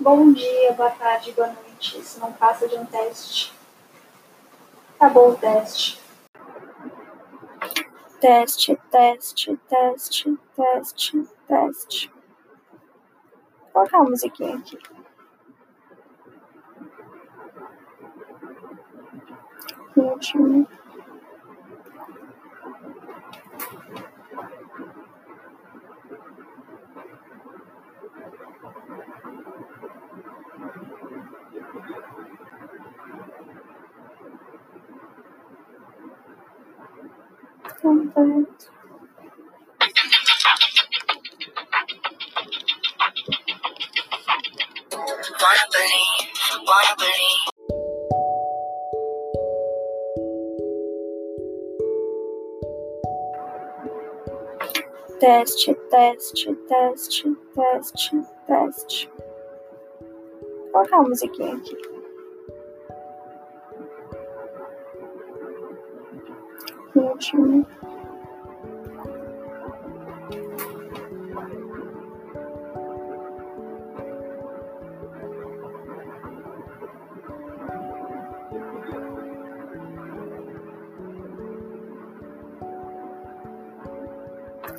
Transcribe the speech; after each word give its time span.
Bom 0.00 0.32
dia, 0.32 0.72
boa 0.74 0.92
tarde, 0.92 1.32
boa 1.32 1.48
noite. 1.48 1.98
Isso 1.98 2.20
não 2.20 2.32
passa 2.32 2.68
de 2.68 2.76
um 2.76 2.86
teste. 2.86 3.52
Acabou 4.94 5.32
o 5.32 5.36
teste. 5.36 6.00
Teste, 8.20 8.78
teste, 8.92 9.56
teste, 9.68 10.38
teste, 10.54 11.28
teste. 11.48 12.12
Vou 13.60 13.72
colocar 13.72 13.98
uma 13.98 14.10
musiquinha 14.10 14.56
aqui. 14.56 14.78
Ritmo. 19.96 20.77
Believe. 37.82 38.46
Teste, 55.20 55.74
teste, 55.90 56.54
teste, 56.54 57.36
teste, 57.54 58.22
teste. 58.46 59.10
Vou 60.00 60.70
colocar 60.72 60.98
uma 61.00 61.08
musiquinha 61.08 61.56
aqui. 61.56 61.97
Ritmo. 66.94 67.66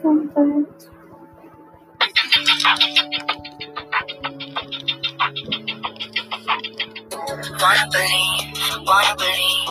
Completo. 0.02 0.90
Wanna 7.62 7.88
believe, 7.92 8.88
wanna 8.88 9.16
believe. 9.18 9.69